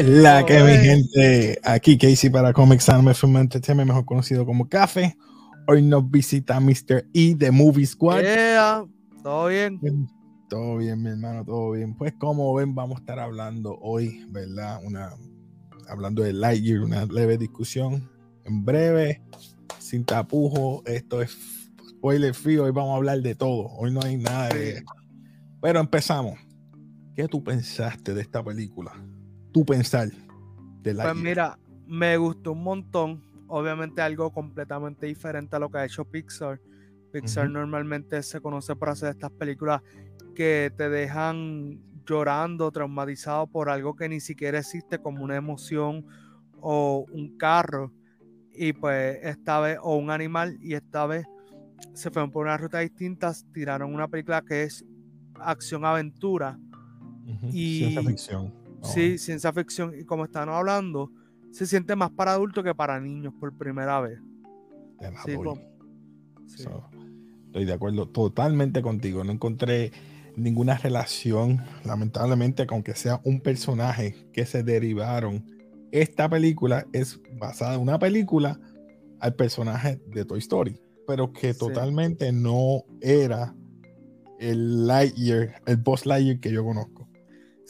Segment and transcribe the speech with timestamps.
[0.00, 1.60] ¿Qué es la que mi gente?
[1.62, 5.14] Aquí Casey para Comics Anime Film Entertainment, mejor conocido como Café.
[5.66, 7.06] Hoy nos visita Mr.
[7.12, 8.22] E de Movie Squad.
[8.22, 8.86] Yeah,
[9.22, 9.78] todo bien.
[10.48, 11.94] Todo bien, mi hermano, todo bien.
[11.98, 14.80] Pues como ven, vamos a estar hablando hoy, ¿verdad?
[14.86, 15.10] Una,
[15.86, 18.08] hablando de Lightyear, una leve discusión
[18.46, 19.20] en breve,
[19.78, 20.82] sin tapujo.
[20.86, 21.36] Esto es
[21.90, 23.66] spoiler free, hoy vamos a hablar de todo.
[23.76, 24.82] Hoy no hay nada de...
[25.60, 26.38] Pero empezamos.
[27.14, 28.92] ¿Qué tú pensaste de esta película?
[29.52, 30.08] Tu pensar
[30.82, 33.22] de la Pues mira, me gustó un montón.
[33.48, 36.60] Obviamente algo completamente diferente a lo que ha hecho Pixar.
[37.12, 39.82] Pixar normalmente se conoce por hacer estas películas
[40.36, 46.06] que te dejan llorando, traumatizado por algo que ni siquiera existe como una emoción
[46.60, 47.92] o un carro.
[48.52, 51.26] Y pues esta vez, o un animal, y esta vez
[51.94, 54.84] se fueron por una ruta distintas, tiraron una película que es
[55.34, 56.58] acción-aventura.
[57.52, 59.92] y Ciencia ficción Sí, ciencia ficción.
[59.98, 61.10] Y como están hablando,
[61.50, 64.20] se siente más para adultos que para niños por primera vez.
[67.46, 69.24] estoy de acuerdo totalmente contigo.
[69.24, 69.92] No encontré
[70.36, 75.44] ninguna relación, lamentablemente, aunque sea un personaje que se derivaron.
[75.92, 78.60] Esta película es basada en una película
[79.18, 83.54] al personaje de Toy Story, pero que totalmente no era
[84.38, 87.09] el Lightyear, el Boss Lightyear que yo conozco.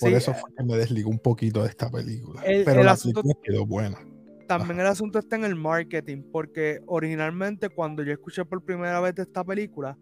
[0.01, 2.43] Por eso fue que me desligó un poquito de esta película.
[2.65, 3.99] pero la película quedó buena.
[4.47, 9.15] También el asunto está en el marketing, porque originalmente cuando yo escuché por primera vez
[9.15, 9.97] de esta película,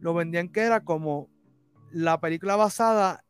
[0.00, 1.30] lo vendían que era como
[1.90, 3.24] la película basada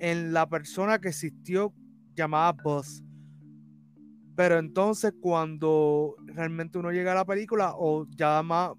[0.00, 1.72] en la persona que existió
[2.16, 3.04] llamada Buzz.
[4.34, 8.72] Pero entonces cuando realmente uno llega a la película, o ya más,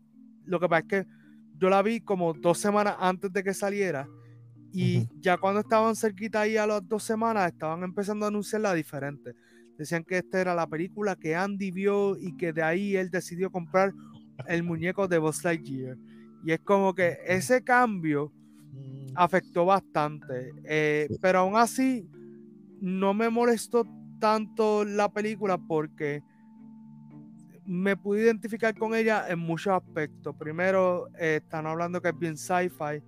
[0.43, 1.11] lo que pasa es que
[1.57, 4.09] yo la vi como dos semanas antes de que saliera
[4.71, 9.35] y ya cuando estaban cerquita ahí a las dos semanas, estaban empezando a anunciarla diferente.
[9.77, 13.51] Decían que esta era la película que Andy vio y que de ahí él decidió
[13.51, 13.93] comprar
[14.47, 15.97] el muñeco de Buzz Lightyear.
[16.43, 18.31] Y es como que ese cambio
[18.73, 19.13] mm.
[19.15, 20.51] afectó bastante.
[20.65, 22.07] Eh, pero aún así,
[22.81, 23.85] no me molestó
[24.19, 26.21] tanto la película porque
[27.65, 30.35] me pude identificar con ella en muchos aspectos.
[30.35, 33.01] Primero, eh, están hablando que es bien sci-fi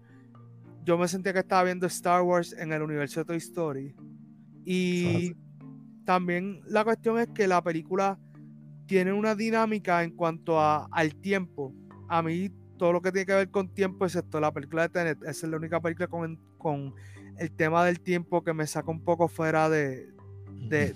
[0.84, 3.96] yo me sentía que estaba viendo Star Wars en el universo de Toy Story.
[4.66, 5.36] Y
[6.06, 8.18] también la cuestión es que la película
[8.88, 11.74] tiene una dinámica en cuanto a, al tiempo.
[12.09, 15.22] A mí todo lo que tiene que ver con tiempo, excepto la película de Tenet,
[15.22, 16.94] esa es la única película con, con
[17.38, 20.09] el tema del tiempo que me saca un poco fuera de,
[20.68, 20.94] de,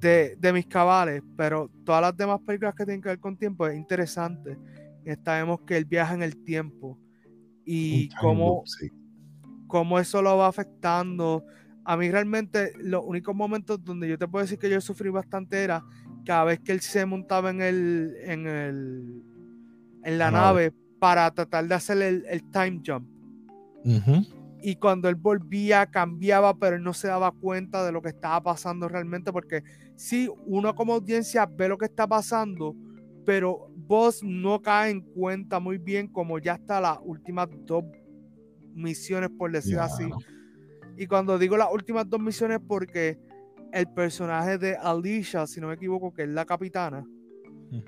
[0.00, 1.22] de, de, mis cabales.
[1.36, 4.56] Pero todas las demás películas que tienen que ver con tiempo es interesante.
[5.04, 6.98] Esta vemos que él viaja en el tiempo
[7.64, 8.64] y cómo,
[9.66, 11.44] cómo eso lo va afectando.
[11.84, 15.62] A mí realmente los únicos momentos donde yo te puedo decir que yo sufrí bastante
[15.62, 15.84] era
[16.24, 19.22] cada vez que él se montaba en el en el
[20.04, 23.06] en la nave para tratar de hacer el, time jump.
[24.62, 28.42] Y cuando él volvía, cambiaba, pero él no se daba cuenta de lo que estaba
[28.42, 29.62] pasando realmente, porque
[29.96, 32.74] sí, uno como audiencia ve lo que está pasando,
[33.24, 37.84] pero vos no cae en cuenta muy bien como ya está las últimas dos
[38.74, 40.08] misiones, por decir así.
[40.96, 43.18] Y cuando digo las últimas dos misiones, porque
[43.72, 47.04] el personaje de Alicia, si no me equivoco, que es la capitana,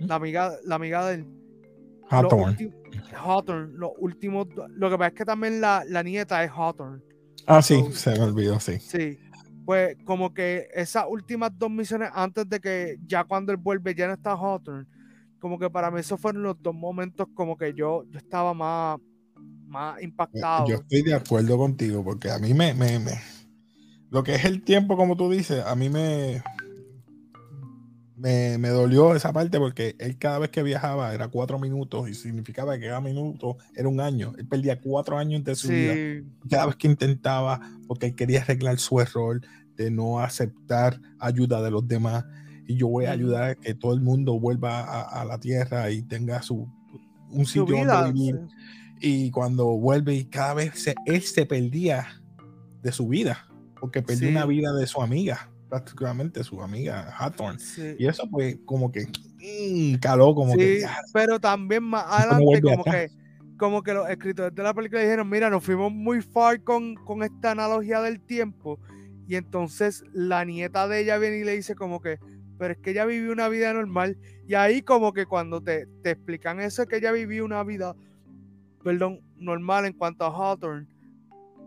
[0.00, 1.26] la, amiga, la amiga del
[2.08, 3.72] Hawthorne.
[3.75, 7.02] Los últimos, lo que pasa es que también la, nieta es Hawthorne.
[7.46, 8.78] Ah, sí, se me olvidó, sí.
[8.80, 9.19] Sí.
[9.64, 14.06] Pues como que esas últimas dos misiones antes de que ya cuando él vuelve ya
[14.06, 14.86] no está Hawthorne,
[15.38, 18.99] como que para mí esos fueron los dos momentos como que yo, yo estaba más,
[19.66, 20.66] más impactado.
[20.69, 22.99] Yo estoy de acuerdo contigo, porque a mí me, me,
[24.11, 26.43] lo que es el tiempo, como tú dices, a mí me,
[28.16, 32.14] me, me, dolió esa parte porque él cada vez que viajaba era cuatro minutos y
[32.14, 34.32] significaba que cada minuto era un año.
[34.38, 35.94] Él perdía cuatro años de su vida.
[36.49, 39.40] Cada vez que intentaba, porque él quería arreglar su error
[39.76, 42.25] de no aceptar ayuda de los demás
[42.66, 46.02] y yo voy a ayudar a que todo el mundo vuelva a, la tierra y
[46.02, 46.68] tenga su
[47.30, 48.40] un sitio donde vivir.
[49.00, 52.06] Y cuando vuelve y cada vez él se perdía
[52.82, 53.46] de su vida,
[53.78, 57.58] porque perdió una vida de su amiga, prácticamente su amiga Hawthorne.
[57.98, 60.84] Y eso pues como que mm, caló como que...
[61.12, 63.10] Pero también más adelante como que,
[63.58, 67.22] como que los escritores de la película dijeron, mira, nos fuimos muy far con, con
[67.22, 68.80] esta analogía del tiempo.
[69.28, 72.18] Y entonces la nieta de ella viene y le dice como que,
[72.58, 74.19] pero es que ella vivió una vida normal.
[74.47, 77.94] Y ahí como que cuando te, te explican eso, es que ella vivió una vida,
[78.82, 80.87] perdón, normal en cuanto a Hawthorne,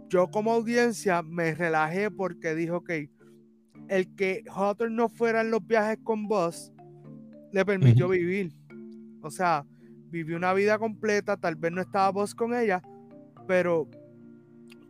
[0.10, 2.92] yo como audiencia me relajé porque dijo, ok,
[3.88, 6.72] el que Hawthorne no fuera en los viajes con Buzz
[7.52, 8.52] le permitió vivir.
[9.22, 9.66] O sea,
[10.10, 12.82] vivió una vida completa, tal vez no estaba Buzz con ella,
[13.48, 13.88] pero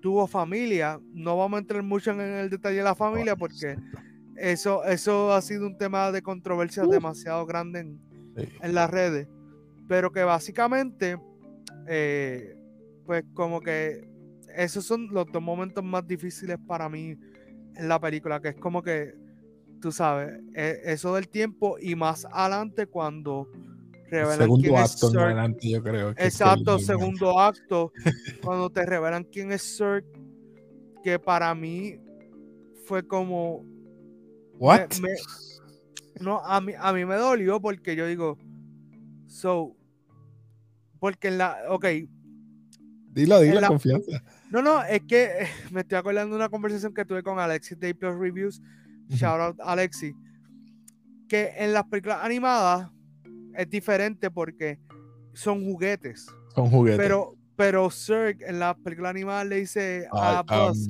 [0.01, 0.99] tuvo familia.
[1.13, 3.77] No vamos a entrar mucho en el detalle de la familia porque
[4.39, 8.01] eso, eso ha sido un tema de controversia demasiado grande en,
[8.61, 9.27] en, las redes.
[9.87, 11.17] Pero que básicamente,
[11.87, 12.55] eh,
[13.05, 14.07] pues como que
[14.55, 17.15] esos son los dos momentos más difíciles para mí
[17.75, 19.13] en la película, que es como que,
[19.81, 23.47] tú sabes, e, eso del tiempo y más adelante cuando
[24.09, 26.09] revelan segundo quién acto es adelante, yo creo.
[26.11, 27.91] Exacto, segundo acto,
[28.43, 30.03] cuando te revelan quién es Sir,
[31.03, 31.99] que para mí
[32.85, 33.65] fue como...
[34.59, 34.89] ¿What?
[36.19, 38.37] no, a mí, a mí me dolió porque yo digo,
[39.27, 39.75] so,
[40.99, 41.85] porque en la, ok.
[43.11, 44.21] Dilo, dilo, la, confianza.
[44.51, 47.95] No, no, es que me estoy acordando de una conversación que tuve con Alexis de
[47.95, 48.61] Plus Reviews.
[49.09, 50.13] Shout out Alexis.
[51.27, 52.89] Que en las películas animadas
[53.55, 54.79] es diferente porque
[55.33, 56.27] son juguetes.
[56.53, 56.99] Son juguetes.
[56.99, 60.85] Pero, pero Zerg en las películas animadas le dice a Buzz,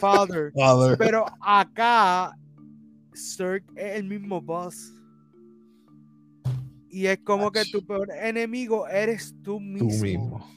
[0.00, 0.52] father.
[0.52, 0.96] father.
[0.98, 2.32] Pero acá
[3.14, 4.92] Zerg es el mismo Buzz.
[6.88, 9.88] Y es como que tu peor enemigo eres tú mismo.
[9.88, 10.50] Tú mismo.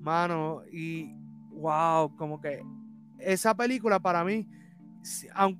[0.00, 1.14] Mano, y
[1.50, 2.62] wow, como que
[3.18, 4.48] esa película para mí,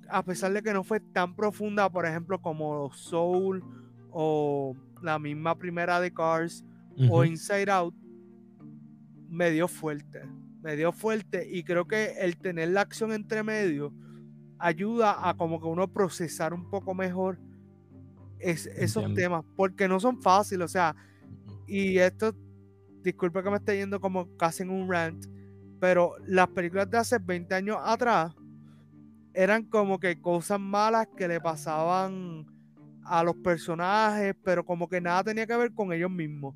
[0.08, 3.64] a pesar de que no fue tan profunda, por ejemplo, como Soul
[4.10, 6.64] o la misma primera de Cars
[7.10, 7.94] o Inside Out,
[9.28, 10.22] me dio fuerte.
[10.62, 13.92] Me dio fuerte y creo que el tener la acción entre medio
[14.58, 17.38] ayuda a como que uno procesar un poco mejor
[18.38, 20.96] esos temas, porque no son fáciles, o sea,
[21.66, 22.34] y esto
[23.02, 25.26] disculpe que me esté yendo como casi en un rant,
[25.80, 28.34] pero las películas de hace 20 años atrás
[29.34, 32.46] eran como que cosas malas que le pasaban
[33.04, 36.54] a los personajes, pero como que nada tenía que ver con ellos mismos.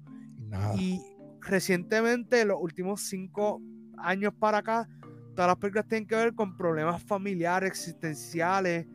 [0.79, 1.01] Y
[1.41, 3.61] recientemente, los últimos cinco
[3.99, 4.89] años para acá,
[5.35, 8.87] todas las películas tienen que ver con problemas familiares, existenciales,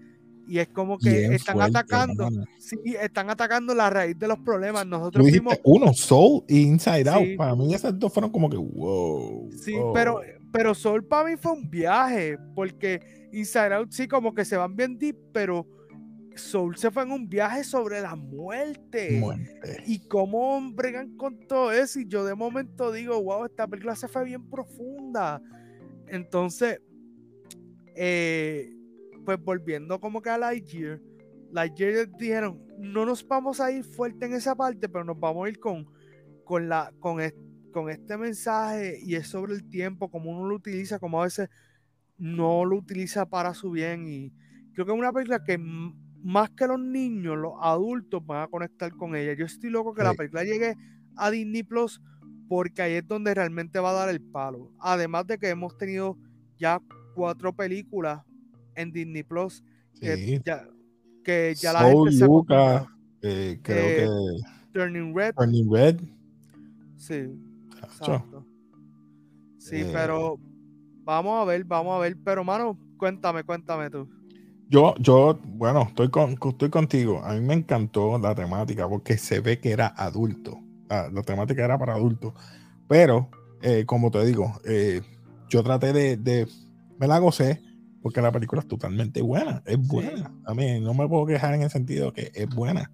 [0.47, 2.27] y es como que están atacando,
[2.57, 4.85] sí, están atacando la raíz de los problemas.
[4.85, 7.37] Nosotros vimos uno, Soul e Inside Out.
[7.37, 9.49] Para mí esas dos fueron como que wow.
[9.51, 10.19] Sí, pero
[10.51, 14.75] pero Soul para mí fue un viaje, porque Inside Out sí como que se van
[14.75, 15.65] bien deep, pero
[16.35, 19.21] Soul se fue en un viaje sobre la muerte.
[19.85, 21.99] Y cómo bregan con todo eso.
[21.99, 25.41] Y yo de momento digo, wow, esta película se fue bien profunda.
[26.07, 26.81] Entonces,
[27.95, 28.73] eh,
[29.25, 31.01] pues volviendo como que a Lightyear,
[31.51, 35.49] Lightyear dijeron, no nos vamos a ir fuerte en esa parte, pero nos vamos a
[35.49, 35.87] ir con,
[36.43, 37.19] con, la, con,
[37.71, 41.49] con este mensaje y es sobre el tiempo, como uno lo utiliza, como a veces
[42.17, 44.07] no lo utiliza para su bien.
[44.07, 44.33] Y
[44.73, 45.57] creo que es una película que
[46.23, 49.33] más que los niños, los adultos van a conectar con ella.
[49.33, 50.75] Yo estoy loco que la película llegue
[51.15, 52.01] a Disney Plus
[52.47, 54.71] porque ahí es donde realmente va a dar el palo.
[54.79, 56.17] Además de que hemos tenido
[56.57, 56.81] ya
[57.15, 58.21] cuatro películas
[58.75, 59.63] en Disney Plus.
[59.99, 60.67] Que ya,
[61.23, 62.25] que ya la gente se
[63.21, 64.07] eh, creo eh, que
[64.73, 65.35] Turning Red.
[65.35, 66.01] Turning Red.
[66.97, 67.29] Sí.
[67.83, 68.45] Exacto.
[69.57, 69.89] Sí, eh.
[69.93, 70.39] pero
[71.03, 72.17] vamos a ver, vamos a ver.
[72.23, 74.09] Pero, mano, cuéntame, cuéntame tú.
[74.71, 77.21] Yo, yo, bueno, estoy, con, estoy contigo.
[77.25, 80.59] A mí me encantó la temática porque se ve que era adulto.
[80.87, 82.33] La, temática era para adultos.
[82.87, 83.29] Pero,
[83.85, 84.53] como te digo,
[85.49, 86.47] yo traté de, de,
[86.97, 87.61] me la gocé
[88.01, 90.33] porque la película es totalmente buena, es buena.
[90.45, 92.91] A mí no me puedo quejar en el sentido que es buena.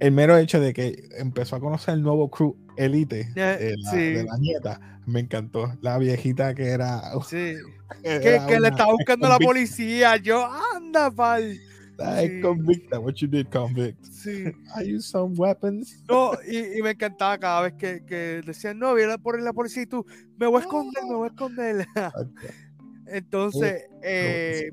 [0.00, 3.76] El mero hecho de que empezó a conocer el nuevo crew elite de,
[4.24, 5.72] la, nieta, me encantó.
[5.80, 7.02] La viejita que era.
[7.28, 7.54] Sí.
[8.02, 10.16] Que, le estaba buscando la policía.
[10.16, 11.58] Yo, anda, pal.
[11.98, 12.40] Sí.
[12.40, 14.04] Convicta, what you did, convict.
[14.04, 14.52] Sí.
[14.76, 16.04] I use some weapons.
[16.08, 19.86] No, y, me encantaba cada vez que, que decían, no, viene por la policía y
[19.86, 21.86] tú, me voy a esconder, me voy a esconder.
[23.10, 24.70] Entonces, eh,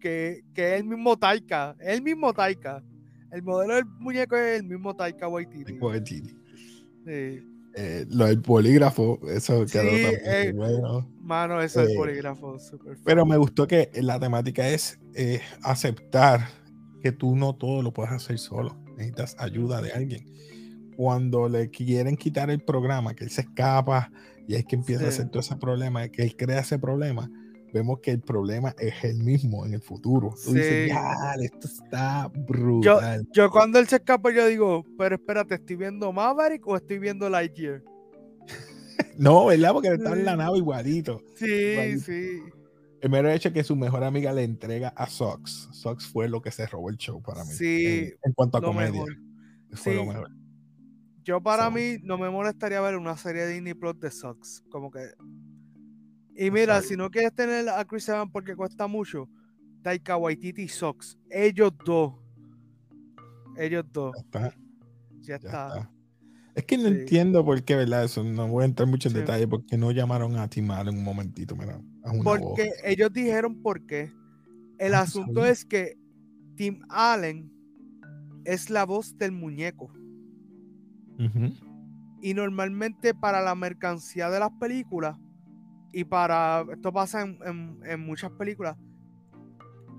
[0.00, 2.82] que, que, es el mismo Taika, el mismo Taika.
[3.30, 5.74] El modelo del muñeco es el mismo Taika Waititi.
[5.74, 6.34] Waititi.
[7.04, 7.42] Sí.
[7.80, 11.08] Eh, lo del polígrafo, eso quedó también eh, bueno.
[11.20, 14.98] Mano, eso es el eh, polígrafo, super Pero me gustó que la temática es
[15.62, 16.48] aceptar
[17.00, 18.76] que tú no todo lo puedes hacer solo.
[18.96, 20.26] Necesitas ayuda de alguien.
[20.96, 24.10] Cuando le quieren quitar el programa, que él se escapa
[24.48, 27.30] y es que empieza a hacer todo ese problema, que él crea ese problema,
[27.72, 30.34] vemos que el problema es el mismo en el futuro.
[30.44, 33.26] Tú dices, ya, esto está brutal.
[33.32, 37.28] Yo, cuando él se escapa, yo digo, pero espérate, ¿estoy viendo Maverick o estoy viendo
[37.28, 37.82] Lightyear?
[39.18, 39.72] no, ¿verdad?
[39.72, 41.22] Porque está en la nave igualito.
[41.36, 42.40] Sí, sí.
[43.00, 45.68] El mero hecho que su mejor amiga le entrega a Sox.
[45.72, 47.52] Sox fue lo que se robó el show para mí.
[47.52, 48.12] Sí.
[48.22, 49.04] En, cuanto a comedia.
[49.72, 50.30] Fue lo mejor.
[51.22, 54.64] Yo para mí no me molestaría ver una serie de Disney Plus de Sox.
[54.70, 55.00] Como que.
[56.40, 59.28] Y mira, si no quieres tener a Chris Evans porque cuesta mucho,
[59.82, 61.18] Taika Waititi y Sox.
[61.28, 62.14] Ellos dos.
[63.56, 64.14] Ellos dos.
[64.14, 64.56] Ya está.
[65.20, 65.90] Ya, está.
[66.54, 68.04] Es que no entiendo por qué, ¿verdad?
[68.04, 71.02] Eso no voy a entrar mucho en detalle porque no llamaron a Tim Allen un
[71.02, 71.80] momentito, mira.
[72.22, 74.12] porque ellos dijeron por qué.
[74.78, 75.98] El ah, asunto es que
[76.54, 77.50] Tim Allen
[78.44, 79.92] es la voz del muñeco.
[82.22, 85.18] Y normalmente para la mercancía de las películas
[85.92, 88.76] y para, esto pasa en, muchas películas,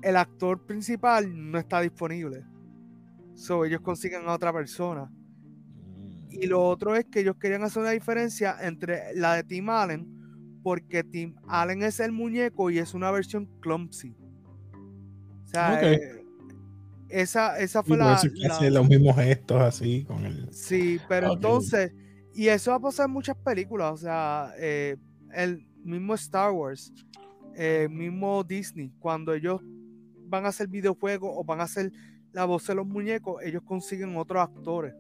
[0.02, 2.44] el actor principal no está disponible.
[3.36, 5.12] So ellos consiguen a otra persona.
[6.30, 10.60] Y lo otro es que ellos querían hacer una diferencia entre la de Tim Allen,
[10.62, 14.16] porque Tim Allen es el muñeco y es una versión clumsy.
[15.44, 16.24] O sea, eh,
[17.10, 18.70] esa, esa fue la, la...
[18.70, 20.54] los mismos gestos así con el.
[20.54, 21.92] Sí, pero entonces,
[22.36, 24.96] y eso va a pasar en muchas películas, o sea, eh,
[25.34, 26.94] el mismo Star Wars,
[27.56, 29.62] el eh, mismo Disney, cuando ellos
[30.28, 31.92] van a hacer videojuegos o van a hacer
[32.32, 34.94] la voz de los muñecos, ellos consiguen otros actores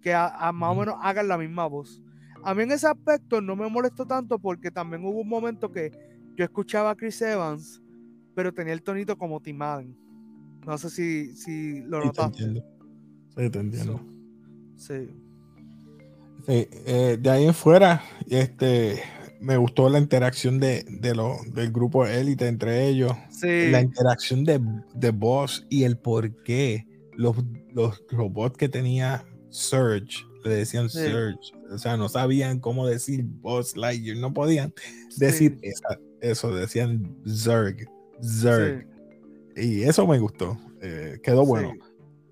[0.00, 2.02] que a, más o menos hagan la misma voz.
[2.44, 5.90] A mí en ese aspecto no me molestó tanto porque también hubo un momento que
[6.36, 7.82] yo escuchaba a Chris Evans,
[8.34, 9.96] pero tenía el tonito como Tim Allen.
[10.64, 12.62] No sé si, si lo notaste.
[13.36, 14.00] Sí, te entiendo.
[14.76, 15.10] Sí.
[16.46, 19.02] Eh, de ahí en fuera, este,
[19.40, 23.12] me gustó la interacción de, de lo, del grupo élite entre ellos.
[23.30, 23.70] Sí.
[23.70, 24.60] La interacción de,
[24.94, 26.86] de Boss y el por qué
[27.18, 27.36] los,
[27.72, 33.76] los robots que tenía Surge, le decían Surge, o sea, no sabían cómo decir Boss
[33.76, 34.72] Lightyear, no podían
[35.16, 35.58] decir
[36.20, 37.88] eso, decían Zerg,
[38.22, 38.86] Zerg.
[39.56, 41.74] Y eso me gustó, eh, quedó bueno.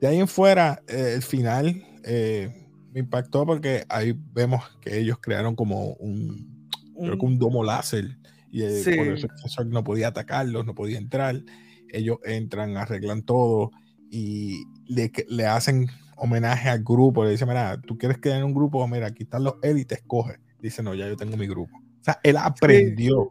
[0.00, 5.18] De ahí en fuera, eh, el final eh, me impactó porque ahí vemos que ellos
[5.20, 6.55] crearon como un,
[6.98, 8.16] creo que un domo láser
[8.50, 8.60] y
[8.96, 11.42] por eso Zerg no podía atacarlos, no podía entrar.
[11.88, 13.70] Ellos entran, arreglan todo
[14.10, 18.54] y le, le hacen homenaje al grupo, le dice, mira, tú quieres quedar en un
[18.54, 20.38] grupo, mira, aquí están los élites, escoge.
[20.60, 21.76] Dice, no, ya yo tengo mi grupo.
[21.76, 23.30] O sea, él aprendió,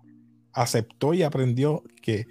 [0.53, 2.27] aceptó y aprendió que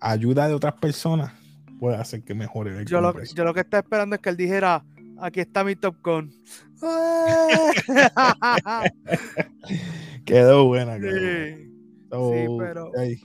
[0.00, 1.32] ayuda de otras personas
[1.78, 4.36] puede hacer que mejore el yo lo, yo lo que está esperando es que él
[4.36, 4.84] dijera,
[5.20, 6.32] aquí está mi Top Gun.
[10.28, 10.94] quedó buena.
[10.96, 12.90] sí, pero...
[12.94, 13.20] De ahí,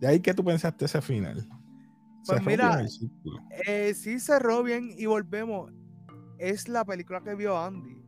[0.00, 1.46] de ahí que tú pensaste ese final.
[2.26, 2.82] Pues mira,
[3.66, 5.70] eh, sí cerró bien y volvemos
[6.38, 8.02] es la película que vio Andy.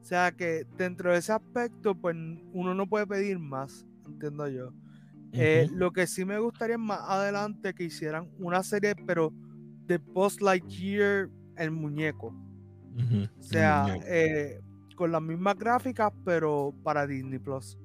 [0.00, 2.16] O sea que dentro de ese aspecto, pues
[2.52, 4.72] uno no puede pedir más, entiendo yo.
[5.32, 9.32] Eh, lo que sí me gustaría más adelante que hicieran una serie, pero
[9.86, 12.34] de Post Lightyear, el muñeco.
[13.38, 14.60] O sea, eh,
[14.96, 17.78] con las mismas gráficas, pero para Disney Plus.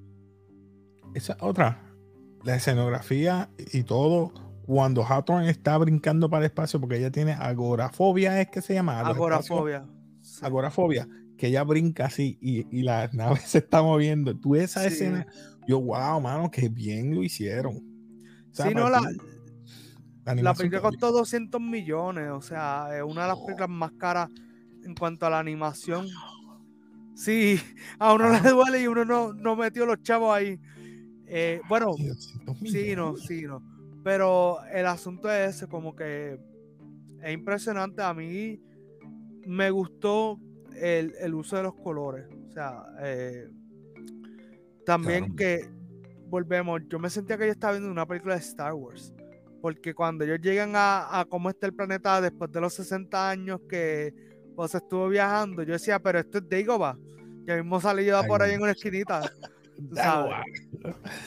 [1.13, 1.79] Esa otra,
[2.43, 4.33] la escenografía y todo
[4.65, 9.01] cuando Hawthorne está brincando para el espacio, porque ella tiene agorafobia, es que se llama.
[9.01, 9.85] Agorafobia.
[10.41, 14.35] Agorafobia, que ella brinca así y, la nave se está moviendo.
[14.35, 15.27] Tú esa escena,
[15.67, 17.83] yo, wow, mano, que bien lo hicieron.
[18.51, 19.01] sí, no, la,
[20.35, 24.29] la, película costó 200 millones, o sea, es una de las películas más caras
[24.83, 26.07] en cuanto a la animación.
[27.21, 27.59] Sí,
[27.99, 30.59] a uno le duele y uno no, no metió los chavos ahí.
[31.27, 31.93] Eh, bueno,
[32.65, 33.61] sí, no, sí, no.
[34.03, 36.39] Pero el asunto es ese, como que
[37.21, 38.01] es impresionante.
[38.01, 38.59] A mí
[39.45, 40.39] me gustó
[40.75, 42.25] el, uso de los colores.
[42.49, 43.47] O sea, eh,
[44.83, 45.69] también que
[46.25, 49.13] volvemos, yo me sentía que yo estaba viendo una película de Star Wars.
[49.61, 54.30] Porque cuando ellos llegan a, cómo está el planeta después de los 60 años que
[54.55, 56.97] pues estuvo viajando, yo decía, pero esto es Dagobah.
[57.45, 59.21] Ya mismo salí yo por ahí en una esquinita.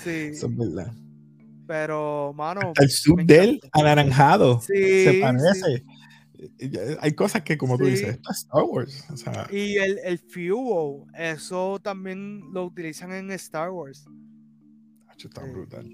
[0.04, 0.31] Sí.
[0.31, 0.95] Eso es verdad.
[1.66, 2.73] Pero, mano.
[2.81, 4.61] el sub del anaranjado.
[4.61, 5.85] se parece.
[7.00, 9.04] Hay cosas que, como tú dices, Star Wars.
[9.50, 14.04] Y el, el fuel, eso también lo utilizan en Star Wars.
[15.16, 15.90] Está brutal.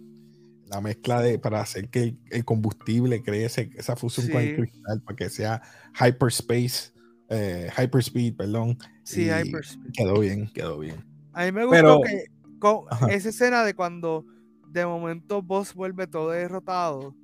[0.66, 5.16] La mezcla de para hacer que el, combustible crece, esa fusión con el cristal para
[5.16, 5.62] que sea
[5.94, 6.92] hyperspace,
[7.30, 8.76] eh, hyperspeed, perdón.
[9.04, 9.92] Sí, hyperspeed.
[9.92, 11.04] Quedó bien, quedó bien.
[11.32, 12.26] A mí me gustó que
[12.58, 14.26] con esa escena de cuando
[14.68, 17.14] de momento Boss vuelve todo derrotado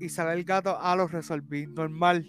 [0.00, 2.26] y sale el gato, a ah, lo resolví, normal.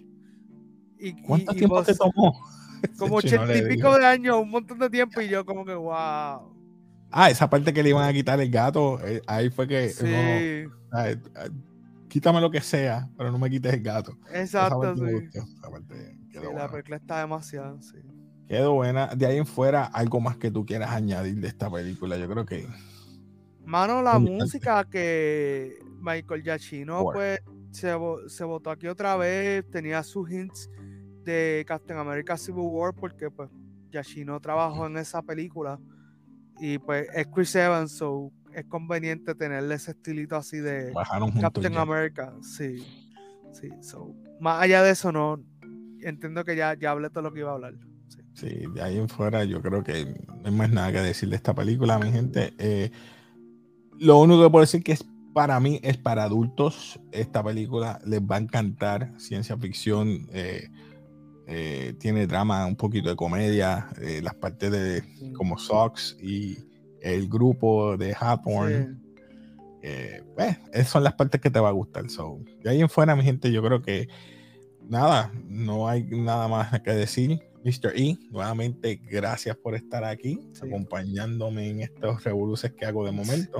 [0.99, 2.39] Y, ¿Cuánto tiempo te tomó?
[2.97, 6.55] Como ochenta y pico de años, un montón de tiempo, y yo como que, wow.
[7.11, 9.89] Ah, esa parte que le iban a quitar el gato, eh, ahí fue que.
[9.89, 10.71] Sí.
[10.93, 11.09] Ah,
[12.07, 14.17] quítame lo que sea, pero no me quites el gato.
[14.33, 15.03] Exacto, sí.
[16.53, 17.97] La película está demasiado, sí.
[18.47, 19.07] Quedó buena.
[19.07, 22.45] De ahí en fuera, algo más que tú quieras añadir de esta película, yo creo
[22.45, 22.67] que.
[23.63, 27.39] Mano, la música que Michael Giacchino, pues,
[27.71, 27.95] se,
[28.27, 30.69] se votó aquí otra vez, tenía sus hints
[31.23, 33.49] de Captain America Civil War, porque, pues,
[33.91, 35.79] Giacchino trabajó en esa película
[36.59, 40.93] y pues es Chris Evans, so es conveniente tenerle ese estilito así de
[41.39, 42.33] Captain America.
[42.41, 42.85] Sí,
[43.51, 45.39] sí, so, más allá de eso, no
[46.03, 47.73] entiendo que ya, ya hablé todo lo que iba a hablar.
[48.33, 48.63] Sí.
[48.73, 51.53] de ahí en fuera yo creo que no hay más nada que decir de esta
[51.53, 52.53] película, mi gente.
[52.57, 52.89] Eh,
[53.99, 56.99] lo único que puedo decir que es para mí es para adultos.
[57.11, 59.13] Esta película les va a encantar.
[59.17, 60.27] Ciencia ficción.
[60.31, 60.69] Eh,
[61.51, 65.03] eh, tiene drama, un poquito de comedia, eh, las partes de
[65.33, 66.59] como Sox y
[67.01, 68.95] el grupo de Hathorne.
[69.81, 72.07] Eh, pues, esas son las partes que te va a gustar.
[72.11, 74.07] So, de ahí en fuera, mi gente, yo creo que
[74.89, 77.39] nada, no hay nada más que decir.
[77.63, 77.91] Mr.
[77.95, 83.59] E, nuevamente, gracias por estar aquí, acompañándome en estos revoluciones que hago de momento.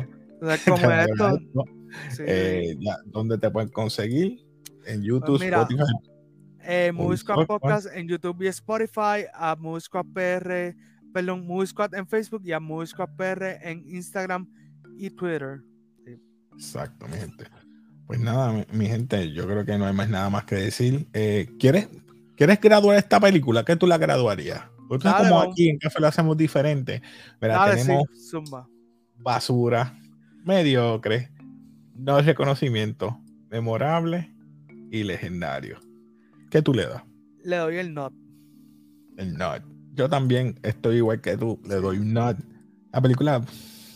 [3.06, 4.46] ¿Dónde te pueden conseguir?
[4.86, 5.84] En pues YouTube, Spotify,
[6.62, 10.76] eh, Squad Podcast en YouTube y Spotify, a Squad PR,
[11.14, 14.48] perdón, Squad en Facebook y a Squad PR en Instagram
[14.98, 15.62] y Twitter.
[16.58, 17.46] Gente.
[18.10, 21.08] Pues nada, mi, gente, yo creo que no hay más nada más que decir.
[21.14, 21.90] Eh, ¿quieres,
[22.36, 23.64] ¿Quieres graduar esta película?
[23.64, 24.64] ¿Qué tú la graduarías?
[24.88, 27.04] Porque como aquí en Café lo hacemos diferente.
[27.40, 28.06] tenemos
[29.20, 29.96] basura,
[30.44, 31.30] mediocre,
[31.94, 33.16] no reconocimiento,
[33.52, 34.34] memorable
[34.90, 35.80] y legendario.
[36.50, 37.04] ¿Qué tú le das?
[37.44, 38.12] Le doy el not.
[39.18, 39.62] El not.
[39.94, 42.40] Yo también estoy igual que tú, le doy un not.
[42.92, 43.44] La película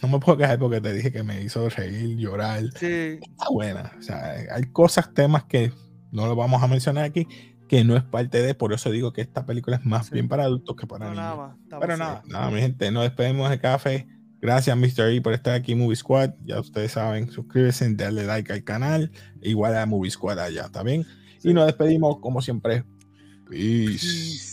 [0.03, 2.61] no me puedo quejar porque te dije que me hizo reír, llorar.
[2.75, 3.19] Sí.
[3.21, 3.93] Está buena.
[3.97, 5.71] O sea, hay cosas, temas que
[6.11, 7.25] no lo vamos a mencionar aquí,
[7.69, 10.43] que no es parte de, por eso digo que esta película es más bien para
[10.43, 11.55] adultos que para niños.
[11.79, 14.07] Pero nada, nada, mi gente, nos despedimos de café.
[14.41, 15.09] Gracias, Mr.
[15.09, 16.31] E, por estar aquí, Movie Squad.
[16.43, 19.09] Ya ustedes saben, suscríbete, darle like al canal,
[19.41, 21.05] igual a Movie Squad allá, ¿está bien?
[21.43, 22.83] Y nos despedimos como siempre.
[23.49, 24.51] Peace.